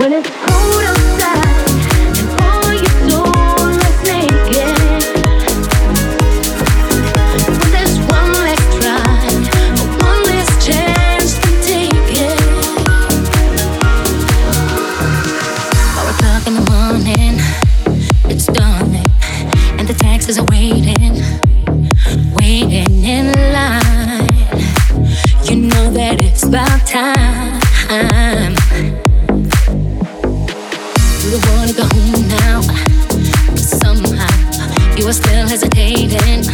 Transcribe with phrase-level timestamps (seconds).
[0.00, 1.59] When it's cold outside.
[35.10, 36.44] were still hesitating,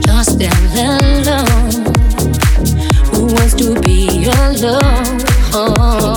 [0.00, 1.84] just them alone.
[3.12, 6.11] Who wants to be alone?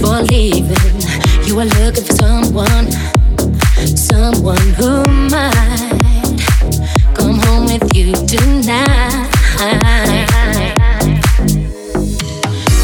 [0.00, 1.00] for leaving.
[1.44, 2.90] You are looking for someone,
[3.96, 6.36] someone who might
[7.14, 9.30] come home with you tonight.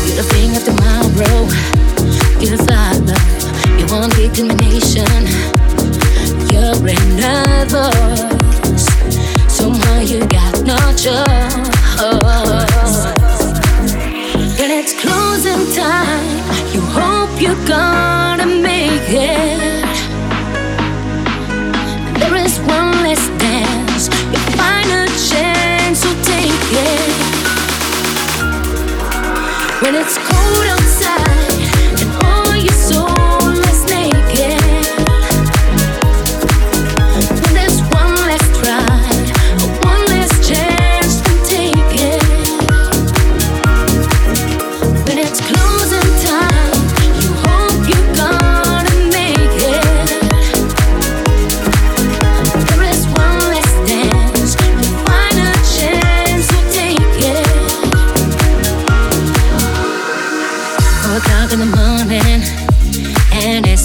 [0.05, 1.38] You're the thing of tomorrow.
[2.40, 3.18] You're the father.
[3.78, 5.22] You want determination.
[6.52, 7.90] You're another.
[9.48, 11.52] Somehow you got no choice.
[14.56, 16.31] Girl, it's closing time.
[16.72, 19.94] You hope you're gonna make it.
[22.18, 27.12] There is one less dance, your final chance, so take it.
[29.82, 31.02] When it's cold outside.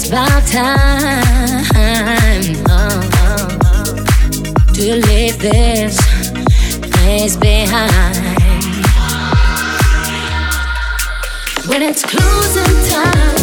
[0.08, 1.64] about time
[2.70, 5.98] oh, oh, oh, to leave this
[6.92, 8.16] place behind.
[11.68, 13.37] When it's closing time.